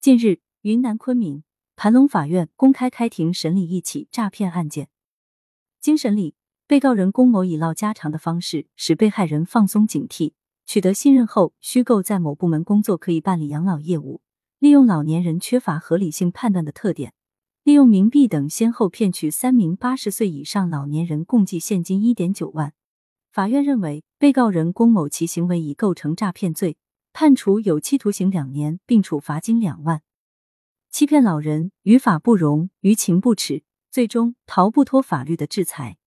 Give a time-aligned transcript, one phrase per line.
[0.00, 1.42] 近日，云南昆明
[1.74, 4.88] 盘龙法院公开开庭审理一起诈骗案件。
[5.80, 6.36] 经审理，
[6.68, 10.34] 被告人龚某以唠家常的方式，使被害人放松警惕，
[10.64, 14.20] 取得信任后，虚构在某部门工作可以办理养老业务，
[14.60, 17.12] 利用老年人缺乏合理性判断的特点，
[17.64, 22.72] 利用冥币等，先后骗取三名八十岁以上老年人共计现金一点九万。
[23.32, 26.76] 法院认为，被告人龚某其行为已构成诈骗罪。
[27.20, 30.02] 判处有期徒刑两年，并处罚金两万。
[30.88, 35.98] 欺骗老人，于法不容，于情不耻，最终逃不脱法律的制裁。